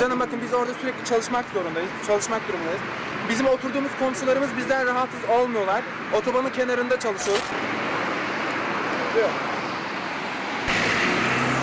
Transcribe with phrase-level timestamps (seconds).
[0.00, 1.90] Canım bakın biz orada sürekli çalışmak zorundayız.
[2.06, 2.80] Çalışmak durumundayız.
[3.28, 5.82] Bizim oturduğumuz komşularımız bizden rahatsız olmuyorlar.
[6.12, 7.44] Otobanın kenarında çalışıyoruz.
[9.16, 9.30] Yok.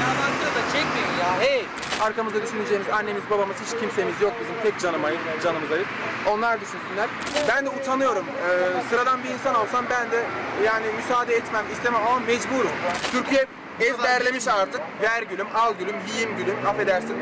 [0.01, 1.65] Ya baksana da çekmeyin ya hey.
[2.01, 5.87] Arkamızda düşüneceğimiz annemiz babamız hiç kimsemiz yok bizim tek canımayız, canımızayız.
[6.29, 7.09] Onlar düşünsünler.
[7.47, 8.25] Ben de utanıyorum.
[8.25, 10.23] Ee, sıradan bir insan olsam ben de
[10.65, 12.71] yani müsaade etmem, istemem ama mecburum.
[13.11, 13.45] Türkiye
[13.79, 14.81] ezberlemiş artık.
[15.01, 17.15] Ver gülüm, al gülüm, yiyeyim gülüm, affedersin,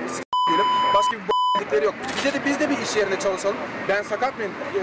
[0.50, 0.66] gülüm.
[0.94, 1.96] Başka bir b***likleri yok.
[2.18, 3.58] Bize de biz de bir iş yerinde çalışalım.
[3.90, 4.52] Ben sakat mıyım?
[4.76, 4.80] E,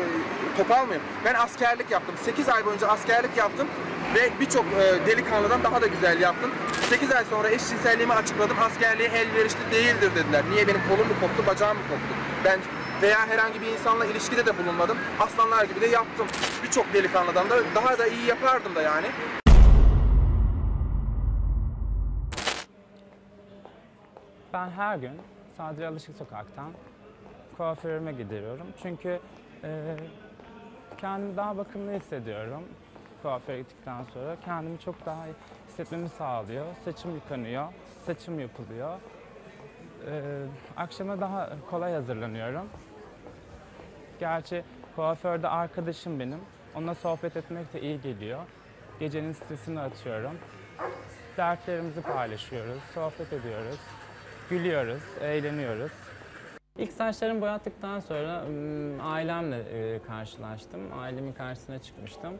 [0.58, 1.02] topal mıyım?
[1.24, 2.14] Ben askerlik yaptım.
[2.24, 3.68] 8 ay boyunca askerlik yaptım
[4.14, 6.50] ve birçok e, delikanlıdan daha da güzel yaptım.
[6.90, 8.56] 8 ay sonra eşcinselliğimi açıkladım.
[8.60, 10.44] Askerliğe elverişli değildir dediler.
[10.50, 12.14] Niye benim kolum mu koptu, bacağım mı koptu?
[12.44, 12.60] Ben
[13.02, 14.98] veya herhangi bir insanla ilişkide de bulunmadım.
[15.20, 16.26] Aslanlar gibi de yaptım.
[16.62, 19.06] Birçok delikanlıdan da daha da iyi yapardım da yani.
[24.52, 25.12] Ben her gün
[25.56, 26.72] Sadri Alışık Sokak'tan
[27.56, 28.66] kuaförüme gidiyorum.
[28.82, 29.20] Çünkü
[29.64, 29.96] e,
[30.98, 32.62] kendimi daha bakımlı hissediyorum.
[33.22, 35.34] Kuaföre gittikten sonra kendimi çok daha iyi
[35.68, 36.66] hissetmemi sağlıyor.
[36.84, 37.66] Saçım yıkanıyor,
[38.06, 38.98] saçım yapılıyor.
[40.06, 40.42] E,
[40.76, 42.68] akşama daha kolay hazırlanıyorum.
[44.20, 44.64] Gerçi
[44.96, 46.40] kuaförde arkadaşım benim.
[46.74, 48.40] Onunla sohbet etmek de iyi geliyor.
[49.00, 50.38] Gecenin stresini atıyorum.
[51.36, 53.80] Dertlerimizi paylaşıyoruz, sohbet ediyoruz,
[54.50, 55.92] gülüyoruz, eğleniyoruz.
[56.78, 58.44] İlk saçlarımı boyattıktan sonra
[59.02, 60.80] ailemle e, karşılaştım.
[60.98, 62.38] Ailemin karşısına çıkmıştım.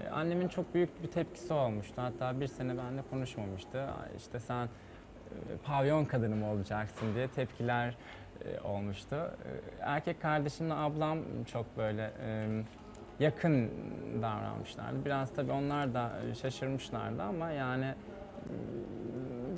[0.00, 1.94] E, Annemin çok büyük bir tepkisi olmuştu.
[1.96, 3.86] Hatta bir sene benimle konuşmamıştı.
[4.16, 4.68] İşte sen e,
[5.64, 7.96] pavyon kadını mı olacaksın diye tepkiler
[8.44, 9.16] e, olmuştu.
[9.16, 11.18] E, Erkek kardeşimle ablam
[11.52, 12.10] çok böyle
[13.20, 13.70] yakın
[14.22, 15.04] davranmışlardı.
[15.04, 16.10] Biraz tabii onlar da
[16.42, 17.94] şaşırmışlardı ama yani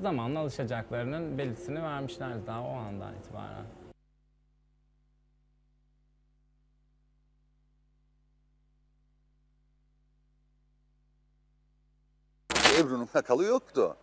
[0.03, 3.65] zamanla alışacaklarının belirtisini vermişlerdi daha o andan itibaren.
[13.05, 13.97] Ebru'nun sakalı yoktu.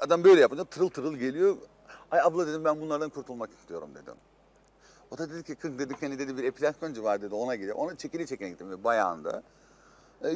[0.00, 1.56] Adam böyle yapınca tırıl tırıl geliyor.
[2.10, 4.14] Ay abla dedim ben bunlardan kurtulmak istiyorum dedim.
[5.10, 7.76] O da dedi ki kız dedi hani dedi bir epilasyoncu var dedi ona gidiyor.
[7.76, 9.42] Ona çekili çekene gittim bayağında.
[10.24, 10.34] E,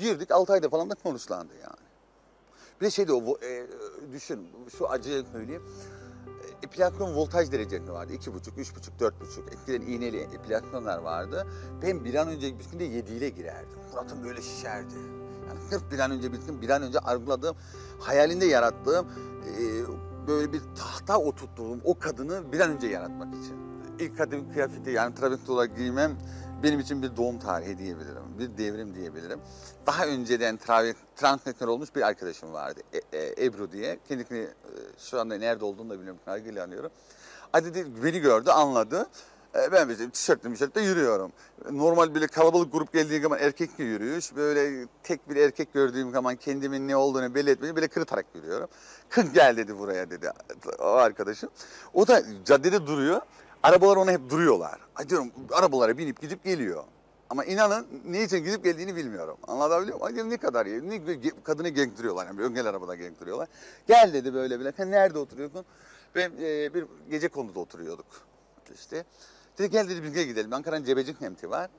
[0.00, 1.86] girdik 6 ayda falan da konuşlandı yani.
[2.80, 3.66] Bir de şeydi o e,
[4.12, 4.48] düşün
[4.78, 5.62] şu acıyı söyleyeyim.
[6.62, 8.12] E, Epilasyon voltaj derecesi vardı.
[8.12, 9.52] iki buçuk, üç buçuk, dört buçuk.
[9.52, 11.46] Eskiden iğneli epilasyonlar vardı.
[11.82, 13.78] Ben bir an önce bitsin de yediğiyle girerdim.
[13.90, 15.15] Suratım böyle şişerdi.
[15.48, 17.56] Yani sırf bir an önce bitsin, bir an önce arzuladığım,
[18.00, 19.62] hayalinde yarattığım, e,
[20.26, 23.56] böyle bir tahta oturttuğum o kadını bir an önce yaratmak için.
[23.98, 26.16] İlk kadın kıyafeti yani travesti olarak giymem
[26.62, 28.22] benim için bir doğum tarihi diyebilirim.
[28.38, 29.40] Bir devrim diyebilirim.
[29.86, 30.58] Daha önceden
[31.16, 32.80] transseksüel olmuş bir arkadaşım vardı.
[32.92, 33.98] E- e, Ebru diye.
[34.08, 34.48] Kendisini e,
[34.98, 36.20] şu anda nerede olduğunu da bilmiyorum.
[36.24, 36.90] Kaygıyla anıyorum.
[37.52, 39.06] Ay dedi beni gördü, anladı.
[39.56, 41.32] E, Ben böyle tişörtle mişörtle yürüyorum.
[41.70, 44.36] Normal böyle kalabalık grup geldiği zaman erkek yürüyüş.
[44.36, 48.68] Böyle tek bir erkek gördüğüm zaman kendimin ne olduğunu belli etmeyi böyle kırıtarak yürüyorum.
[49.08, 50.32] Kız gel dedi buraya dedi
[50.78, 51.50] o arkadaşım.
[51.94, 53.20] O da caddede duruyor.
[53.62, 54.80] Arabalar ona hep duruyorlar.
[55.08, 56.84] Diyorum arabalara binip gidip geliyor.
[57.30, 59.36] Ama inanın ne için gidip geldiğini bilmiyorum.
[59.48, 60.16] Anlatabiliyor muyum?
[60.24, 60.90] Ay ne kadar iyi.
[60.90, 61.00] Ne,
[61.44, 62.26] kadını genktiriyorlar.
[62.26, 63.48] Yani öngel arabada genktiriyorlar.
[63.88, 64.72] Gel dedi böyle bile.
[64.78, 65.64] Nerede oturuyorsun?
[66.14, 68.06] Ben e, bir gece konuda oturuyorduk.
[68.74, 69.04] işte.
[69.58, 70.52] Dedi gel dedi biz gidelim.
[70.52, 71.70] Ankara'nın Cebecik semti var.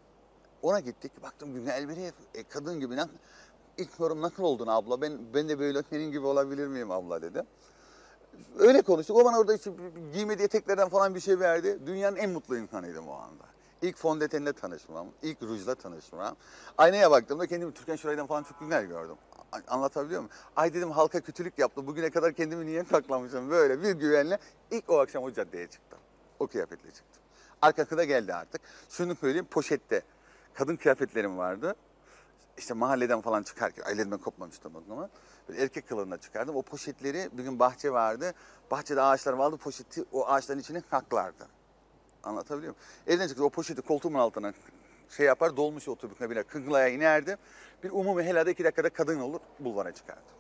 [0.61, 1.23] Ona gittik.
[1.23, 2.11] Baktım güzel biri.
[2.35, 2.95] E, kadın gibi.
[2.95, 3.11] Nasıl,
[3.77, 5.01] ilk nasıl oldun abla?
[5.01, 7.45] Ben ben de böyle senin gibi olabilir miyim abla dedim.
[8.59, 9.17] Öyle konuştuk.
[9.17, 9.71] O bana orada işte
[10.13, 11.79] giymediği eteklerden falan bir şey verdi.
[11.85, 13.43] Dünyanın en mutlu insanıydım o anda.
[13.81, 16.35] İlk fondötenle tanışmam, ilk rujla tanışmam.
[16.77, 19.15] Aynaya baktığımda kendimi Türkan Şoray'dan falan çok güzel gördüm.
[19.67, 20.35] Anlatabiliyor muyum?
[20.55, 21.87] Ay dedim halka kötülük yaptı.
[21.87, 24.39] Bugüne kadar kendimi niye saklamışım böyle bir güvenle.
[24.71, 25.99] İlk o akşam o caddeye çıktım.
[26.39, 27.16] O kıyafetle çıktım.
[27.61, 28.61] Arkası da geldi artık.
[28.89, 30.01] Şunu söyleyeyim poşette
[30.53, 31.75] kadın kıyafetlerim vardı.
[32.57, 35.09] İşte mahalleden falan çıkarken ailemden kopmamıştım o zaman.
[35.49, 36.55] Böyle erkek kılığında çıkardım.
[36.55, 38.33] O poşetleri bir gün bahçe vardı.
[38.71, 39.57] Bahçede ağaçlar vardı.
[39.57, 41.47] Poşeti o ağaçların içine saklardı.
[42.23, 42.85] Anlatabiliyor muyum?
[43.07, 44.53] Evden çıktı o poşeti koltuğumun altına
[45.09, 46.47] şey yapar dolmuş otobüsüne biner.
[46.47, 47.37] Kıngılaya inerdim.
[47.83, 50.36] Bir umumi helada iki dakikada kadın olur bulvara çıkardı.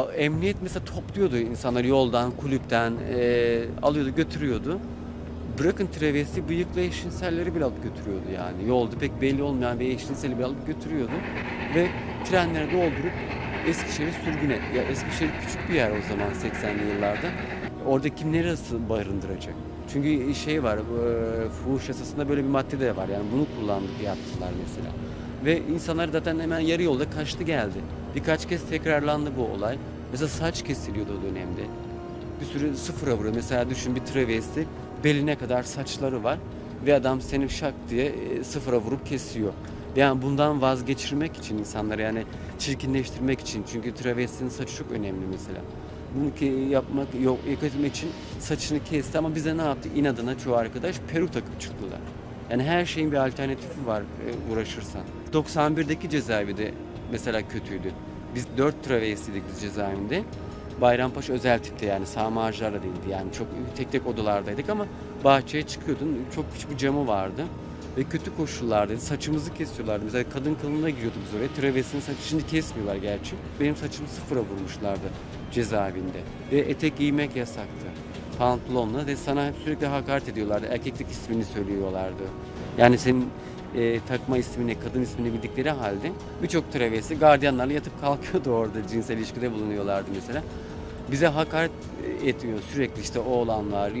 [0.00, 4.78] Emniyet mesela topluyordu insanları yoldan, kulüpten, e, alıyordu, götürüyordu.
[5.58, 8.68] bırakın travesti bıyıklı eşcinselleri bile alıp götürüyordu yani.
[8.68, 11.12] Yolda pek belli olmayan bir eşcinseli bile alıp götürüyordu.
[11.74, 11.88] Ve
[12.24, 13.12] trenlere doldurup
[13.66, 14.58] Eskişehir'i sürgüne.
[14.76, 17.26] Ya Eskişehir küçük bir yer o zaman 80'li yıllarda.
[17.86, 19.54] Orada kimleri nasıl barındıracak?
[19.92, 23.08] Çünkü şey var, e, fuhuş yasasında böyle bir madde de var.
[23.08, 24.90] Yani bunu kullandık yaptılar mesela.
[25.44, 27.78] Ve insanlar zaten hemen yarı yolda kaçtı geldi.
[28.14, 29.78] Birkaç kez tekrarlandı bu olay.
[30.12, 31.62] Mesela saç kesiliyordu o dönemde.
[32.40, 33.34] Bir sürü sıfıra vuruyor.
[33.34, 34.66] Mesela düşün bir travesti
[35.04, 36.38] beline kadar saçları var
[36.86, 39.52] ve adam seni şak diye e, sıfıra vurup kesiyor.
[39.96, 42.24] Yani bundan vazgeçirmek için insanları yani
[42.58, 45.60] çirkinleştirmek için çünkü travestinin saçı çok önemli mesela.
[46.14, 48.10] Bunu ki yapmak yok etmek için
[48.40, 49.88] saçını kesti ama bize ne yaptı?
[49.96, 52.00] İnadına çoğu arkadaş peruk takıp çıktılar.
[52.50, 55.02] Yani her şeyin bir alternatifi var e, uğraşırsan.
[55.32, 56.72] 91'deki cezaevi de
[57.12, 57.92] mesela kötüydü.
[58.34, 60.22] Biz dört travestiydik biz cezaevinde.
[60.80, 63.08] Bayrampaşa özel tipte yani sağ marjlarla değildi.
[63.10, 63.46] Yani çok
[63.76, 64.86] tek tek odalardaydık ama
[65.24, 66.18] bahçeye çıkıyordun.
[66.34, 67.44] Çok küçük bir camı vardı.
[67.96, 69.00] Ve kötü koşullardaydı.
[69.00, 70.04] Saçımızı kesiyorlardı.
[70.04, 71.48] Mesela kadın kılığına giriyorduk biz oraya.
[71.48, 73.34] Travestinin saçı şimdi kesmiyorlar gerçi.
[73.60, 75.08] Benim saçımı sıfıra vurmuşlardı
[75.52, 76.20] cezaevinde.
[76.52, 77.86] Ve etek giymek yasaktı.
[78.38, 80.66] Pantolonla ve sana hep sürekli hakaret ediyorlardı.
[80.66, 82.22] Erkeklik ismini söylüyorlardı.
[82.78, 83.28] Yani senin
[83.74, 89.52] e, takma ismini, kadın ismini bildikleri halde birçok travesti gardiyanlarla yatıp kalkıyordu orada cinsel ilişkide
[89.52, 90.42] bulunuyorlardı mesela.
[91.10, 91.70] Bize hakaret
[92.22, 93.92] e, ediyor sürekli işte oğlanlar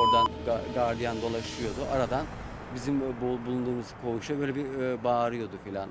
[0.00, 1.80] oradan ga- gardiyan dolaşıyordu.
[1.92, 2.26] Aradan
[2.74, 5.88] bizim e, bul- bulunduğumuz koğuşa böyle bir e, bağırıyordu filan.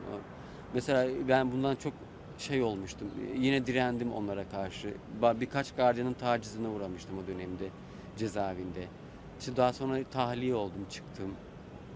[0.74, 1.94] Mesela ben bundan çok
[2.38, 3.08] şey olmuştum.
[3.38, 4.94] Yine direndim onlara karşı.
[5.40, 7.66] Birkaç gardiyanın tacizine uğramıştım o dönemde
[8.18, 8.84] cezaevinde.
[9.40, 11.32] İşte daha sonra tahliye oldum, çıktım.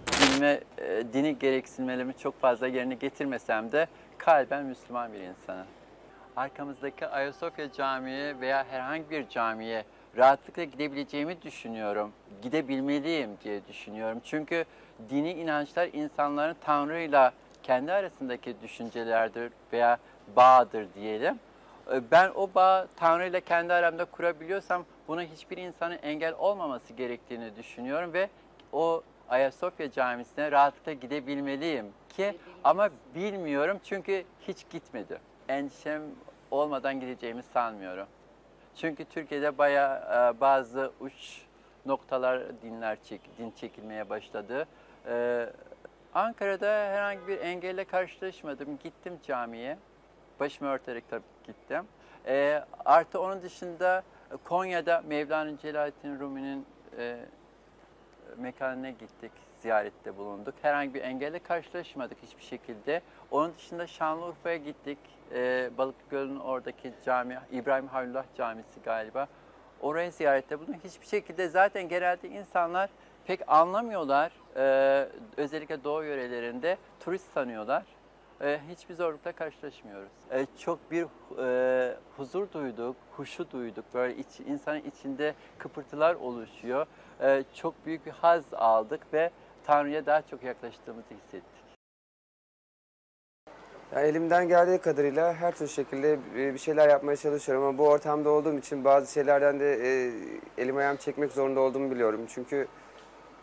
[0.08, 3.88] Dinime, e, dini gereksinmelerimi çok fazla yerine getirmesem de
[4.18, 5.66] kalben Müslüman bir insanım.
[6.36, 9.86] Arkamızdaki Ayasofya Camii veya herhangi bir camiye
[10.18, 12.12] rahatlıkla gidebileceğimi düşünüyorum.
[12.42, 14.22] Gidebilmeliyim diye düşünüyorum.
[14.24, 14.66] Çünkü
[15.10, 19.98] dini inançlar insanların Tanrı'yla kendi arasındaki düşüncelerdir veya
[20.36, 21.40] bağdır diyelim.
[21.94, 27.56] E, Ben o bağı Tanrı ile kendi aramda kurabiliyorsam buna hiçbir insanın engel olmaması gerektiğini
[27.56, 28.30] düşünüyorum ve
[28.74, 35.20] o Ayasofya Camisi'ne rahatlıkla gidebilmeliyim ki ama bilmiyorum çünkü hiç gitmedim.
[35.50, 36.02] Endişem
[36.52, 38.08] olmadan gideceğimi sanmıyorum.
[38.76, 41.42] Çünkü Türkiye'de bayağı e, bazı uç
[41.86, 44.66] noktalar dinler çek, din çekilmeye başladı.
[45.08, 45.46] E,
[46.14, 48.80] Ankara'da herhangi bir engelle karşılaşmadım.
[48.84, 49.78] Gittim camiye.
[50.40, 51.86] Başımı örterek tabii gittim.
[52.28, 54.04] E, artı onun dışında
[54.44, 56.66] Konya'da Mevlana Celaleddin Rumi'nin
[56.98, 57.20] e,
[58.38, 60.56] mekanına gittik, ziyarette bulunduk.
[60.62, 63.02] Herhangi bir engelle karşılaşmadık hiçbir şekilde.
[63.32, 64.98] Onun dışında Şanlıurfa'ya gittik.
[65.32, 69.28] E, Balıkgöl'ün oradaki cami, İbrahim Halilullah Camisi galiba.
[69.82, 70.84] Oraya ziyarette bulunduk.
[70.84, 72.90] Hiçbir şekilde zaten genelde insanlar
[73.26, 74.32] pek anlamıyorlar.
[74.56, 75.08] E,
[75.38, 77.84] özellikle doğu yörelerinde turist sanıyorlar.
[78.42, 80.12] E, hiçbir zorlukla karşılaşmıyoruz.
[80.32, 81.06] E, çok bir
[81.40, 83.86] e, huzur duyduk, huşu duyduk.
[83.94, 86.88] Böyle iç, insanın içinde kıpırtılar oluşuyor.
[87.22, 89.30] E, çok büyük bir haz aldık ve
[89.64, 91.66] Tanrı'ya daha çok yaklaştığımızı hissettik.
[93.96, 98.30] Yani elimden geldiği kadarıyla her türlü şekilde e, bir şeyler yapmaya çalışıyorum ama bu ortamda
[98.30, 100.12] olduğum için bazı şeylerden de e,
[100.58, 102.22] elim ayağım çekmek zorunda olduğumu biliyorum.
[102.30, 102.68] Çünkü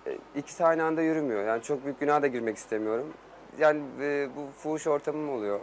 [0.06, 1.44] e, ikisi aynı anda yürümüyor.
[1.44, 3.12] Yani çok büyük günaha da girmek istemiyorum.
[3.58, 3.82] Yani
[4.36, 5.60] bu fuhuş ortamım oluyor.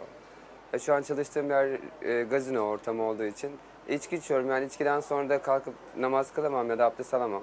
[0.80, 1.78] Şu an çalıştığım yer
[2.22, 3.50] gazino ortamı olduğu için
[3.88, 4.50] içki içiyorum.
[4.50, 7.42] Yani içkiden sonra da kalkıp namaz kılamam ya da abdest alamam.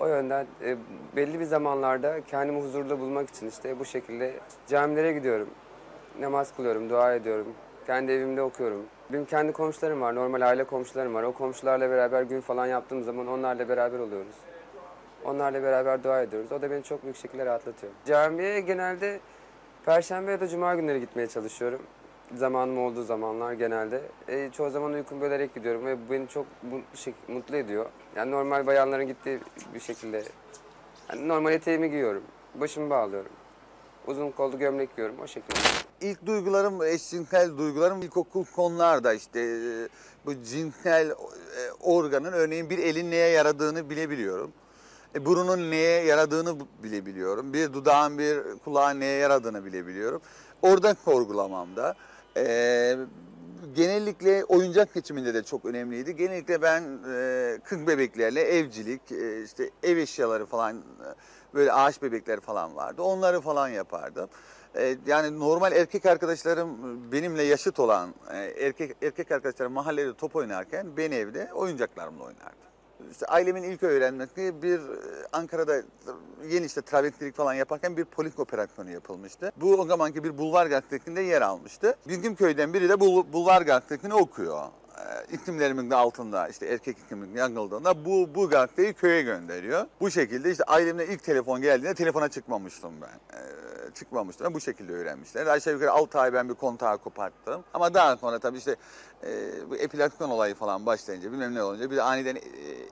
[0.00, 0.76] O yönden e,
[1.16, 4.32] belli bir zamanlarda kendimi huzurda bulmak için işte bu şekilde
[4.68, 5.48] camilere gidiyorum.
[6.20, 7.46] Namaz kılıyorum, dua ediyorum.
[7.86, 8.86] Kendi evimde okuyorum.
[9.12, 11.22] Benim kendi komşularım var, normal aile komşularım var.
[11.22, 14.36] O komşularla beraber gün falan yaptığım zaman onlarla beraber oluyoruz.
[15.24, 16.52] Onlarla beraber dua ediyoruz.
[16.52, 17.92] O da beni çok büyük şekilde rahatlatıyor.
[18.06, 19.20] Camiye genelde
[19.84, 21.82] Perşembe ya da Cuma günleri gitmeye çalışıyorum.
[22.34, 24.02] Zamanım olduğu zamanlar genelde.
[24.28, 27.86] E, çoğu zaman uykumu bölerek gidiyorum ve bu beni çok mutlu, şek- mutlu ediyor.
[28.16, 29.40] Yani normal bayanların gittiği
[29.74, 30.22] bir şekilde.
[31.10, 32.22] Yani normal eteğimi giyiyorum.
[32.54, 33.32] Başımı bağlıyorum.
[34.06, 35.58] Uzun kollu gömlek giyiyorum o şekilde.
[36.00, 39.88] İlk duygularım, eşcinsel duygularım ilkokul konularda işte e,
[40.26, 41.14] bu cinsel e,
[41.80, 44.52] organın örneğin bir elin neye yaradığını bilebiliyorum.
[45.14, 47.52] E, burunun neye yaradığını bilebiliyorum.
[47.52, 50.22] Bir dudağın, bir kulağın neye yaradığını bilebiliyorum.
[50.62, 51.94] Orada sorgulamamda.
[52.36, 52.96] E,
[53.74, 56.16] genellikle oyuncak seçiminde de çok önemliydi.
[56.16, 60.82] Genellikle ben e, kız bebeklerle evcilik, e, işte ev eşyaları falan, e,
[61.54, 63.02] böyle ağaç bebekleri falan vardı.
[63.02, 64.28] Onları falan yapardım.
[64.74, 70.96] E, yani normal erkek arkadaşlarım benimle yaşıt olan e, erkek erkek arkadaşlarım mahallede top oynarken
[70.96, 72.75] ben evde oyuncaklarımla oynardım.
[73.10, 75.82] İşte ailemin ilk öğrenmesi bir e, Ankara'da
[76.48, 79.52] yeni işte travestilik falan yaparken bir polik operasyonu yapılmıştı.
[79.56, 81.96] Bu o zamanki bir bulvar gazetesinde yer almıştı.
[82.08, 84.64] Bizim köyden biri de bu bulvar gazetesini okuyor.
[84.98, 89.86] Ee, iklimlerimin de altında işte erkek iklimin yanıldığında bu bu gazeteyi köye gönderiyor.
[90.00, 93.38] Bu şekilde işte ailemle ilk telefon geldiğinde telefona çıkmamıştım ben.
[93.38, 94.54] Ee, çıkmamıştım.
[94.54, 95.46] Bu şekilde öğrenmişler.
[95.46, 97.64] Aşağı yukarı 6 ay ben bir kontağı koparttım.
[97.74, 98.76] Ama daha sonra tabii işte
[99.26, 102.40] e, bu epilasyon olayı falan başlayınca bilmem ne olunca bir de aniden e,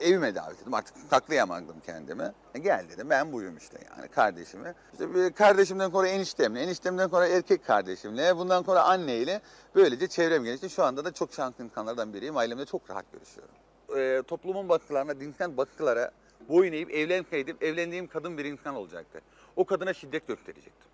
[0.01, 0.75] evime davet ettim.
[0.75, 2.33] Artık saklayamadım kendimi.
[2.55, 4.75] E, gel dedim ben buyum işte yani kardeşimi.
[4.93, 9.41] İşte bir kardeşimden sonra eniştemle, eniştemden sonra erkek kardeşimle, bundan sonra anneyle
[9.75, 10.71] böylece çevrem gelişti.
[10.71, 12.37] Şu anda da çok şanslı insanlardan biriyim.
[12.37, 13.55] Ailemle çok rahat görüşüyorum.
[13.97, 16.11] E, toplumun baskılarına, dinsel baskılara
[16.49, 19.21] boyun eğip evlenseydim evlendiğim kadın bir insan olacaktı.
[19.57, 20.94] O kadına şiddet gösterecektim.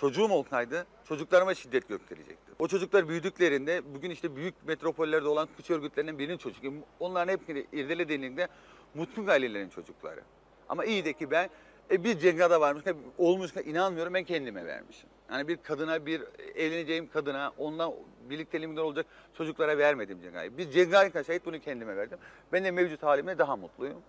[0.00, 2.54] Çocuğum olsaydı çocuklarıma şiddet gösterecektim.
[2.58, 6.72] O çocuklar büyüdüklerinde bugün işte büyük metropollerde olan kıç örgütlerinden birinin çocuğu.
[7.00, 8.48] Onların hepsini irdelediğinde
[8.94, 10.20] mutlu ailelerin çocukları.
[10.68, 11.50] Ama iyi de ki ben
[11.90, 12.84] e, bir cengada varmış,
[13.18, 15.08] olmuş inanmıyorum ben kendime vermişim.
[15.32, 16.22] Yani bir kadına, bir
[16.56, 17.92] evleneceğim kadına, ondan
[18.30, 20.58] birlikteliğimden olacak çocuklara vermedim cengayı.
[20.58, 22.18] Bir cengayı kaçayıp bunu kendime verdim.
[22.52, 24.02] Ben de mevcut halimle daha mutluyum,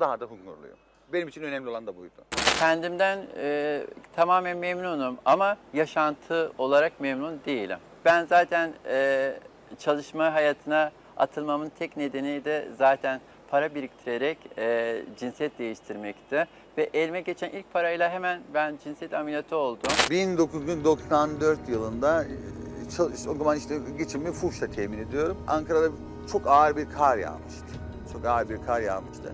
[0.00, 0.76] daha da huzurluyum.
[1.12, 2.12] Benim için önemli olan da buydu.
[2.58, 7.78] Kendimden e, tamamen memnunum ama yaşantı olarak memnun değilim.
[8.04, 9.34] Ben zaten e,
[9.78, 16.46] çalışma hayatına atılmamın tek nedeni de zaten para biriktirerek e, cinsiyet değiştirmekti.
[16.78, 19.92] Ve elime geçen ilk parayla hemen ben cinsiyet ameliyatı oldum.
[20.10, 25.36] 1994 yılında e, o zaman işte geçimimi fuhşla temin ediyorum.
[25.48, 25.88] Ankara'da
[26.32, 27.66] çok ağır bir kar yağmıştı.
[28.12, 29.32] Çok ağır bir kar yağmıştı.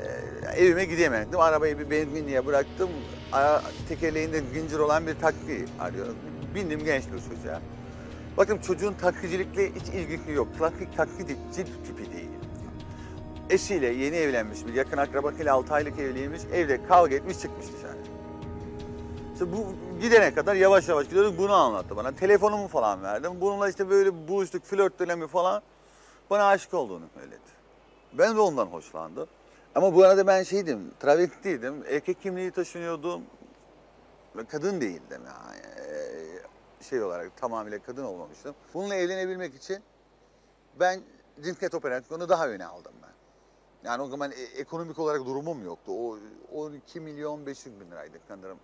[0.00, 1.40] Ee, evime gidemedim.
[1.40, 2.90] Arabayı bir benzinliğe bıraktım.
[3.32, 6.06] Aya, tekerleğinde zincir olan bir taksi arıyor.
[6.54, 7.60] Bindim genç bir çocuğa.
[8.36, 10.48] Bakın çocuğun taksicilikle hiç ilgisi yok.
[10.58, 12.28] Trafik taksici tipi değil.
[13.50, 16.42] Eşiyle yeni evlenmiş bir yakın akrabasıyla 6 aylık evliymiş.
[16.52, 17.98] Evde kavga etmiş çıkmış dışarı.
[19.32, 19.66] İşte bu
[20.00, 22.12] gidene kadar yavaş yavaş gidiyorduk bunu anlattı bana.
[22.12, 23.32] Telefonumu falan verdim.
[23.40, 25.62] Bununla işte böyle buluştuk flört dönemi falan.
[26.30, 27.40] Bana aşık olduğunu söyledi.
[28.12, 29.28] Ben de ondan hoşlandım.
[29.78, 31.84] Ama bu arada ben şeydim, travestiydim.
[31.88, 33.22] Erkek kimliği taşınıyordum.
[34.48, 35.60] Kadın değildim yani.
[35.60, 38.54] Ee, Şey olarak tamamıyla kadın olmamıştım.
[38.74, 39.82] Bununla evlenebilmek için
[40.80, 41.00] ben
[41.42, 43.12] cinsiyet operasyonu daha öne aldım ben.
[43.88, 45.92] Yani o zaman e- ekonomik olarak durumum yoktu.
[45.92, 46.18] O
[46.54, 48.58] 12 milyon 500 bin liraydı sanırım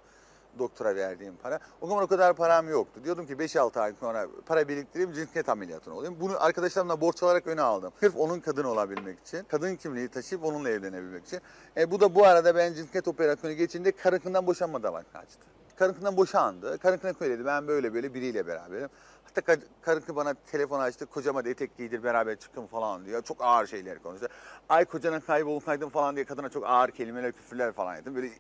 [0.58, 1.60] doktora verdiğim para.
[1.80, 3.00] O zaman o kadar param yoktu.
[3.04, 6.16] Diyordum ki 5-6 ay sonra para biriktireyim cinsiyet ameliyatına olayım.
[6.20, 7.92] Bunu arkadaşlarımla borç alarak öne aldım.
[8.00, 11.40] Sırf onun kadın olabilmek için, kadın kimliği taşıyıp onunla evlenebilmek için.
[11.76, 15.46] E, bu da bu arada ben cinsiyet operasyonu geçince karısından boşanma davası açtı.
[15.76, 16.78] Karısından boşandı.
[16.78, 18.88] Karısına söyledi ben böyle böyle biriyle beraberim.
[19.34, 21.06] Hatta kar- karısı bana telefon açtı.
[21.06, 23.22] Kocama da etek giydir beraber çıkın falan diyor.
[23.22, 24.28] Çok ağır şeyler konuştu.
[24.68, 28.14] Ay kocana kaybolsaydın falan diye kadına çok ağır kelimeler, küfürler falan ettim.
[28.14, 28.30] Böyle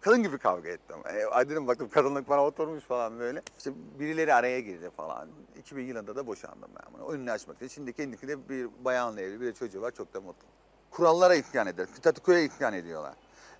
[0.00, 0.96] kadın gibi kavga ettim.
[1.14, 3.42] E, ay dedim baktım kadınlık bana oturmuş falan böyle.
[3.58, 5.28] İşte birileri araya girdi falan.
[5.58, 7.12] 2000 yılında da boşandım ben bunu.
[7.12, 7.68] Önünü açmak için.
[7.68, 9.90] Şimdi kendisi bir bayanla evli bir de çocuğu var.
[9.90, 10.48] Çok da mutlu.
[10.90, 11.86] Kurallara isyan eder.
[11.96, 13.14] Statükoya isyan ediyorlar.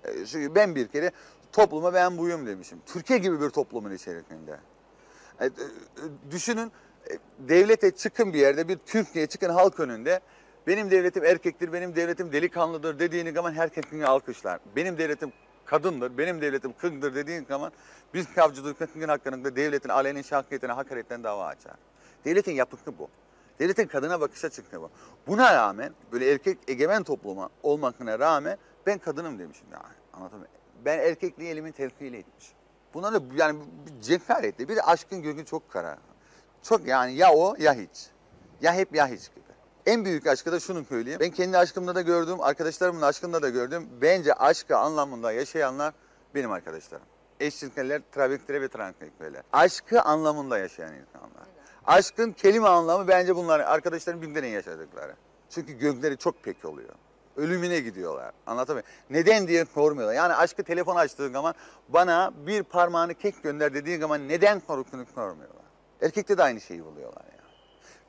[0.05, 1.11] E, çünkü ben bir kere
[1.52, 2.79] topluma ben buyum demişim.
[2.87, 4.61] Türkiye gibi bir toplumun içerisinde.
[5.40, 5.50] E, e,
[6.30, 6.73] düşünün
[7.11, 10.20] e, devlete çıkın bir yerde bir Türkiye çıkın halk önünde
[10.66, 14.61] benim devletim erkektir, benim devletim delikanlıdır dediğini zaman herkes seni alkışlar.
[14.76, 15.32] Benim devletim
[15.64, 17.73] kadındır, benim devletim kızdır dediğin zaman
[18.14, 21.75] biz savcılık kadın hakkında devletin aleni şahsiyetine hakaretten dava açar.
[22.25, 23.09] Devletin yapısı bu.
[23.59, 24.90] Devletin kadına bakış açısı bu.
[25.26, 30.30] Buna rağmen böyle erkek egemen topluma olmasına rağmen ben kadınım demişim yani.
[30.32, 30.47] Mı?
[30.85, 32.60] Ben erkekliği elimin telkiyle etmişim.
[32.94, 35.99] Buna da yani bir cesaretle bir de aşkın gözü çok kara.
[36.62, 38.06] Çok yani ya o ya hiç.
[38.61, 39.50] Ya hep ya hiç gibi.
[39.87, 41.20] En büyük aşkı da şunu söyleyeyim.
[41.20, 43.88] Ben kendi aşkımda da gördüm, arkadaşlarımın aşkında da gördüm.
[44.02, 45.94] Bence aşkı anlamında yaşayanlar
[46.35, 47.06] benim arkadaşlarım.
[47.40, 49.42] Eşcinseller, travestiler ve transseksüeller.
[49.52, 51.47] Aşkı anlamında yaşayan insanlar.
[51.87, 55.14] Aşkın kelime anlamı bence bunlar arkadaşlarım birbirine yaşadıkları.
[55.50, 56.94] Çünkü gökleri çok pek oluyor.
[57.40, 58.32] Ölümüne gidiyorlar.
[58.47, 59.25] Anlatabiliyor muyum?
[59.25, 60.14] Neden diye sormuyorlar.
[60.14, 61.54] Yani aşkı telefon açtığı zaman
[61.88, 65.64] bana bir parmağını kek gönder dediği zaman neden sorusunu sormuyorlar.
[66.02, 67.50] Erkekte de aynı şeyi buluyorlar yani.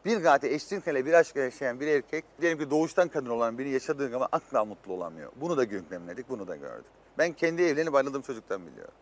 [0.06, 4.10] Bir gati eşcinsel bir aşk yaşayan bir erkek diyelim ki doğuştan kadın olan biri yaşadığı
[4.10, 5.32] zaman asla mutlu olamıyor.
[5.36, 6.92] Bunu da gözlemledik, bunu da gördük.
[7.18, 8.94] Ben kendi evlenip ayrıldığım çocuktan biliyorum.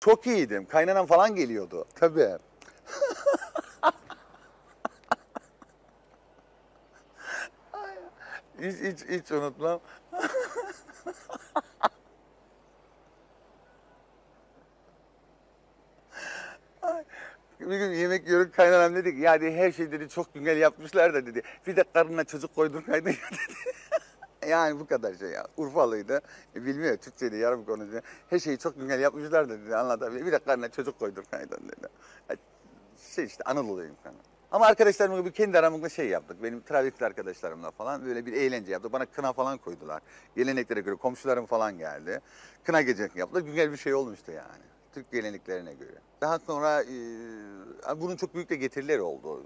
[0.00, 0.66] Çok iyiydim.
[0.66, 1.84] Kaynanam falan geliyordu.
[1.94, 2.38] Tabii.
[8.60, 9.80] Hiç, hiç, hiç unutmam.
[17.60, 21.14] Bir gün yemek yiyoruz kaynanam dedi ki ya dedi, her şey dedi çok güzel yapmışlar
[21.14, 21.42] da dedi.
[21.66, 24.50] Bir de karnına çocuk koydursaydın ya dedi.
[24.50, 25.46] Yani bu kadar şey ya.
[25.56, 26.20] Urfalıydı.
[26.56, 28.02] E, bilmiyor Türkçe'de yarım konuşuyor.
[28.30, 30.26] Her şeyi çok güzel yapmışlar da dedi anlatabiliyor.
[30.26, 31.88] Bir de karnına çocuk koydursaydın dedi.
[32.30, 32.36] Ya,
[33.14, 34.33] Şey işte Anadolu'yum sana.
[34.50, 36.42] Ama arkadaşlarımla gibi kendi aramızda şey yaptık.
[36.42, 38.92] Benim trafikli arkadaşlarımla falan böyle bir eğlence yaptık.
[38.92, 40.02] Bana kına falan koydular.
[40.36, 42.20] Geleneklere göre komşularım falan geldi.
[42.64, 43.42] Kına gecesi yaptılar.
[43.42, 44.64] Güzel bir şey olmuştu yani.
[44.94, 45.98] Türk geleneklerine göre.
[46.20, 49.42] Daha sonra e, bunun çok büyük de getirileri oldu.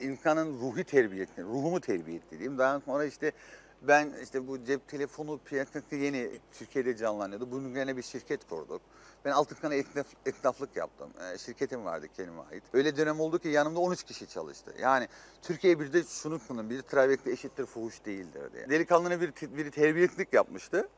[0.00, 2.58] İnsanın ruhi terbiyesi, ruhumu terbiye etti.
[2.58, 3.32] Daha sonra işte
[3.82, 7.50] ben işte bu cep telefonu piyasası yeni Türkiye'de canlanıyordu.
[7.50, 8.80] Bunun üzerine bir şirket kurduk.
[9.24, 11.10] Ben Altınkana esnaf, esnaflık yaptım.
[11.20, 12.62] Ee, şirketim vardı kendime ait.
[12.72, 14.74] Öyle dönem oldu ki yanımda 13 kişi çalıştı.
[14.80, 15.08] Yani
[15.42, 18.70] Türkiye bir de şunu kullanın, bir travesti eşittir fuhuş değildir diye.
[18.70, 20.88] Delikanlına bir, bir terbiyesizlik yapmıştı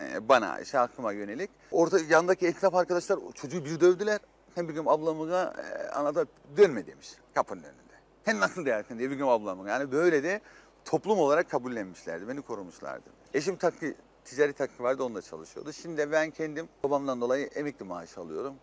[0.00, 1.50] e, bana, şahsıma yönelik.
[1.70, 4.18] Orada yandaki esnaf arkadaşlar çocuğu bir dövdüler.
[4.54, 6.26] Hem bir gün ablamıza e, anada
[6.56, 7.94] dönme demiş kapının önünde.
[8.24, 9.68] Hem nasıl dersin diye bir gün ablamı.
[9.68, 10.40] Yani böyle de
[10.84, 12.28] toplum olarak kabullenmişlerdi.
[12.28, 13.10] Beni korumuşlardı.
[13.34, 13.94] Eşim takı,
[14.24, 15.72] ticari takı vardı onunla çalışıyordu.
[15.72, 18.54] Şimdi ben kendim babamdan dolayı emekli maaşı alıyorum.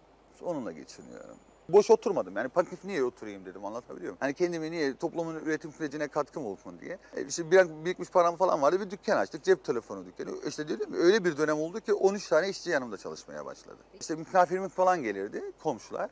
[0.42, 1.36] Onunla geçiniyorum.
[1.70, 4.18] Boş oturmadım yani pasif niye oturayım dedim anlatabiliyor muyum?
[4.20, 6.98] Hani kendimi niye toplumun üretim sürecine katkım olsun diye.
[7.16, 10.30] E işte biraz birikmiş param falan vardı bir dükkan açtık cep telefonu dükkanı.
[10.48, 13.78] İşte dedim öyle bir dönem oldu ki 13 tane işçi yanımda çalışmaya başladı.
[14.00, 16.10] İşte misafirimiz falan gelirdi komşular.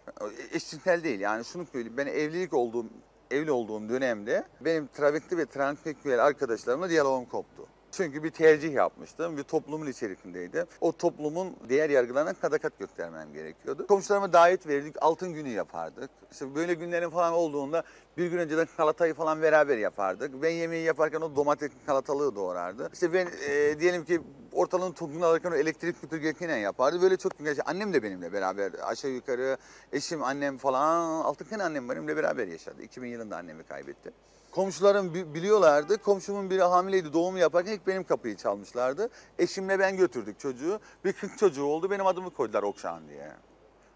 [0.51, 2.85] Eşcinsel değil yani şunu söyleyeyim ben evlilik olduğum
[3.33, 7.67] evli olduğum dönemde benim travesti ve transseksüel arkadaşlarımla diyalogum koptu.
[7.93, 9.37] Çünkü bir tercih yapmıştım.
[9.37, 10.65] Bir toplumun içerisindeydi.
[10.81, 13.87] O toplumun değer yargılarına sadakat göstermem gerekiyordu.
[13.87, 14.95] Komşularıma davet verirdik.
[15.01, 16.09] Altın günü yapardık.
[16.31, 17.83] İşte böyle günlerin falan olduğunda
[18.17, 20.41] bir gün önceden salatayı falan beraber yapardık.
[20.41, 22.89] Ben yemeği yaparken o domates salatalığı doğrardı.
[22.93, 24.21] İşte ben e, diyelim ki
[24.53, 27.01] ortalığın tozunu alırken o elektrik süpürgesiyle yapardı.
[27.01, 27.55] Böyle çok şey.
[27.65, 29.57] Annem de benimle beraber aşağı yukarı
[29.91, 32.81] eşim annem falan altı tane annem benimle beraber yaşadı.
[32.81, 34.11] 2000 yılında annemi kaybetti.
[34.53, 35.97] Komşularım bi- biliyorlardı.
[35.97, 39.09] Komşumun biri hamileydi doğumu yaparken ilk benim kapıyı çalmışlardı.
[39.39, 40.79] Eşimle ben götürdük çocuğu.
[41.05, 43.31] Bir kız çocuğu oldu benim adımı koydular Okşan diye.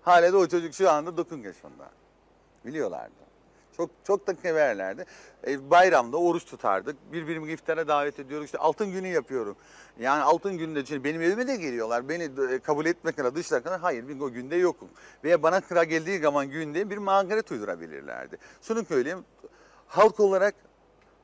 [0.01, 1.89] Hala da o çocuk şu anda 9 yaşında.
[2.65, 3.13] Biliyorlardı.
[3.77, 5.05] Çok çok da severlerdi.
[5.47, 6.95] E, bayramda oruç tutardık.
[7.13, 8.45] Birbirimizi iftara davet ediyoruz.
[8.45, 9.55] İşte altın günü yapıyorum.
[9.99, 12.09] Yani altın gününde şimdi benim evime de geliyorlar.
[12.09, 14.89] Beni e, kabul etmek kadar dışlarken hayır ben o günde yokum.
[15.23, 18.37] Veya bana sıra geldiği zaman günde bir mazeret uydurabilirlerdi.
[18.61, 19.25] Şunu söyleyeyim.
[19.87, 20.55] Halk olarak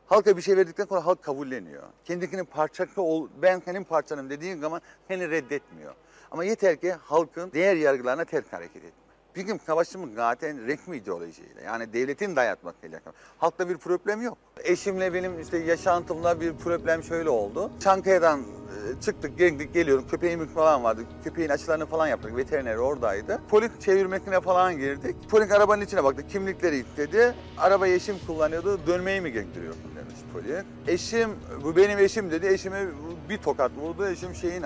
[0.07, 1.83] halka bir şey verdikten sonra halk kabulleniyor.
[2.05, 5.93] Kendisinin parçası ol, ben senin parçanım dediğin zaman seni reddetmiyor.
[6.31, 8.83] Ama yeter ki halkın değer yargılarına ters hareket
[9.33, 9.43] etme.
[9.43, 11.63] Bizim savaşımız zaten resmi ideolojiyle.
[11.65, 12.99] Yani devletin dayatmasıyla.
[13.37, 14.37] Halkta bir problem yok.
[14.63, 17.71] Eşimle benim işte yaşantımda bir problem şöyle oldu.
[17.79, 20.07] Çankaya'dan e, çıktık, geldik, geliyorum.
[20.07, 21.01] Köpeğimiz falan vardı.
[21.23, 22.35] Köpeğin aşılarını falan yaptık.
[22.35, 23.41] Veteriner oradaydı.
[23.49, 25.15] Polis çevirmesine falan girdik.
[25.29, 26.27] Polis arabanın içine baktı.
[26.27, 27.35] Kimlikleri istedi.
[27.57, 28.79] Arabayı eşim kullanıyordu.
[28.87, 30.63] Dönmeyi mi gektiriyorsun demiş polis.
[30.87, 31.29] Eşim,
[31.63, 32.47] bu benim eşim dedi.
[32.47, 32.85] Eşime
[33.29, 34.07] bir tokat vurdu.
[34.07, 34.63] Eşim şeyin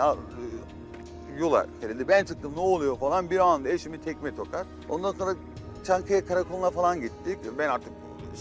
[1.39, 2.07] yola gerildi.
[2.07, 4.65] Ben çıktım ne oluyor falan bir anda eşimi tekme tokat.
[4.89, 5.35] Ondan sonra
[5.87, 7.37] Çankaya karakoluna falan gittik.
[7.57, 7.89] Ben artık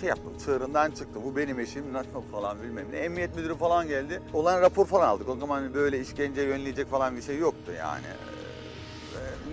[0.00, 1.22] şey yaptım çığırından çıktım.
[1.24, 2.96] Bu benim eşim nasıl falan bilmem ne.
[2.96, 4.22] Emniyet müdürü falan geldi.
[4.32, 5.28] Olan rapor falan aldık.
[5.28, 8.06] O zaman böyle işkence yönleyecek falan bir şey yoktu yani.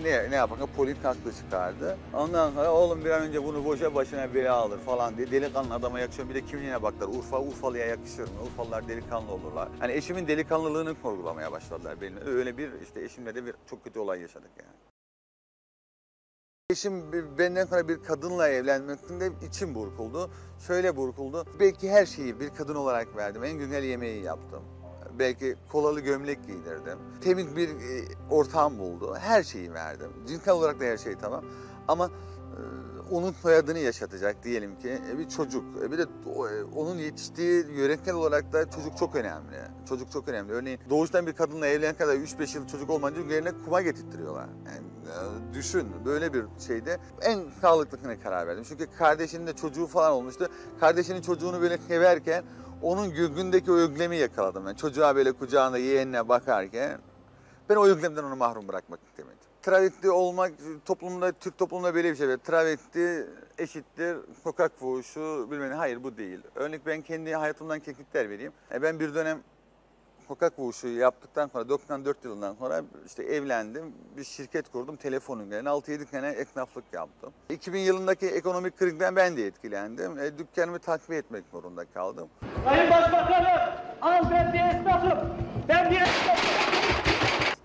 [0.02, 1.96] Ne, ne yapalım polis haklı çıkardı.
[2.14, 6.00] Ondan sonra oğlum bir an önce bunu boşa başına bela alır falan diye delikanlı adama
[6.00, 6.28] yakışıyor.
[6.28, 7.08] Bir de kimliğine baktılar.
[7.18, 8.42] Urfa, Urfalı'ya yakışır mı?
[8.46, 9.68] Urfalılar delikanlı olurlar.
[9.78, 12.18] Hani eşimin delikanlılığını sorgulamaya başladılar benim.
[12.26, 14.76] Öyle bir işte eşimle de bir çok kötü olay yaşadık yani.
[16.70, 20.30] Eşim benden sonra bir kadınla evlenmesinde içim burkuldu.
[20.66, 21.44] Şöyle burkuldu.
[21.60, 23.44] Belki her şeyi bir kadın olarak verdim.
[23.44, 24.62] En güzel yemeği yaptım.
[25.18, 26.98] Belki kolalı gömlek giydirdim.
[27.20, 29.16] Temiz bir e, ortam buldu.
[29.20, 30.10] Her şeyi verdim.
[30.26, 31.44] Cinsel olarak da her şey tamam.
[31.88, 32.60] Ama e,
[33.10, 35.92] onun soyadını yaşatacak diyelim ki e, bir çocuk.
[35.92, 36.06] Bir de
[36.76, 39.56] onun yetiştiği yöresel olarak da çocuk çok önemli.
[39.88, 40.52] Çocuk çok önemli.
[40.52, 44.48] Örneğin doğuştan bir kadınla evlenene kadar 3-5 yıl çocuk olmayınca üzerine kuma getirtiyorlar.
[44.66, 44.84] Yani
[45.54, 48.64] düşün böyle bir şeyde en sağlıklısına karar verdim.
[48.68, 50.48] Çünkü kardeşinin de çocuğu falan olmuştu.
[50.80, 52.44] Kardeşinin çocuğunu böyle severken
[52.82, 54.66] onun gözündeki o özlemi yakaladım.
[54.66, 56.98] Yani çocuğa böyle kucağında yeğenine bakarken
[57.68, 59.38] ben o özlemden onu mahrum bırakmak istemedim.
[59.62, 60.52] Travesti olmak
[60.84, 62.28] toplumda, Türk toplumunda böyle bir şey.
[62.28, 62.36] var.
[62.36, 63.26] Travesti
[63.58, 65.72] eşittir sokak fuhuşu bilmem.
[65.72, 66.40] Hayır bu değil.
[66.54, 68.52] Örnek ben kendi hayatımdan keklikler vereyim.
[68.72, 69.38] E ben bir dönem
[70.28, 73.92] sokak fuhuşu yaptıktan sonra 94 yılından sonra işte evlendim.
[74.16, 77.32] Bir şirket kurdum telefon üzerine 6-7 sene esnaflık yaptım.
[77.50, 80.18] 2000 yılındaki ekonomik krizden ben de etkilendim.
[80.18, 82.28] E, dükkanımı takviye etmek zorunda kaldım.
[82.64, 85.28] Sayın Başbakanım, al ben bir esnafım.
[85.68, 86.73] Ben bir esnafım.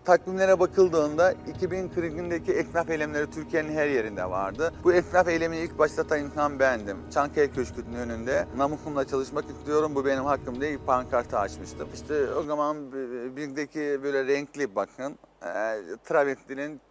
[0.09, 4.73] Takvimlere bakıldığında 2040'ındaki esnaf eylemleri Türkiye'nin her yerinde vardı.
[4.83, 6.97] Bu esnaf eylemini ilk başlatan insan bendim.
[7.13, 11.89] Çankaya Köşkü'nün önünde namusumla çalışmak istiyorum bu benim hakkım diye pankartı açmıştım.
[11.93, 12.91] İşte o zaman
[13.35, 16.81] birdeki böyle renkli bakın e, travestinin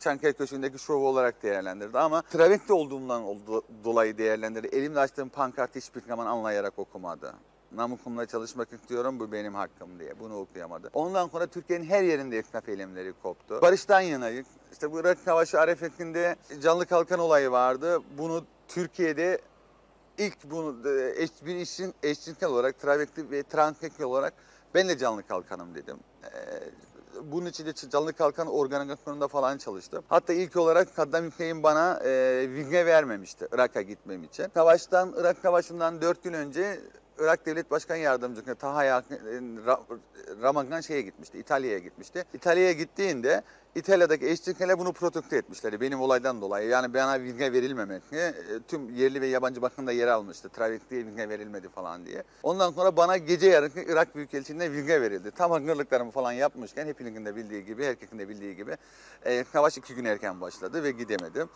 [0.00, 4.66] Çankaya Köşkü'ndeki şovu olarak değerlendirdi ama travesti olduğumdan oldu- dolayı değerlendirdi.
[4.66, 7.34] Elimde açtığım pankartı hiçbir zaman anlayarak okumadı.
[7.72, 10.20] Namukumla çalışmak istiyorum bu benim hakkım diye.
[10.20, 10.90] Bunu okuyamadı.
[10.92, 13.62] Ondan sonra Türkiye'nin her yerinde esnaf eylemleri koptu.
[13.62, 14.46] Barıştan yanayık.
[14.72, 17.98] İşte bu Irak Savaşı arefesinde canlı kalkan olayı vardı.
[18.18, 19.40] Bunu Türkiye'de
[20.18, 24.34] ilk bunu e, bir işin eşcinsel olarak travesti ve transseksüel olarak
[24.74, 25.96] ben de canlı kalkanım dedim.
[26.24, 26.28] Ee,
[27.32, 30.04] bunun için de canlı kalkan organizasyonunda falan çalıştım.
[30.08, 34.46] Hatta ilk olarak Saddam Hüseyin bana e, vize vermemişti Irak'a gitmem için.
[34.54, 36.80] Savaştan, Irak Savaşı'ndan 4 gün önce
[37.18, 39.98] Irak Devlet Başkan Yardımcısı Taha Yakin- Ra-
[40.42, 42.24] Ramagan şeye gitmişti, İtalya'ya gitmişti.
[42.34, 43.42] İtalya'ya gittiğinde
[43.74, 46.68] İtalya'daki eşcinsele bunu protekte etmişler benim olaydan dolayı.
[46.68, 48.34] Yani bana vize verilmemesi e,
[48.68, 50.48] tüm yerli ve yabancı basında yer almıştı.
[50.48, 52.22] Travestiye vize verilmedi falan diye.
[52.42, 55.30] Ondan sonra bana gece yarısı Irak Büyükelçiliğine vize verildi.
[55.30, 58.76] Tam hazırlıklarımı falan yapmışken hepinizin de bildiği gibi, herkesin de bildiği gibi
[59.24, 61.48] e, savaş iki gün erken başladı ve gidemedim.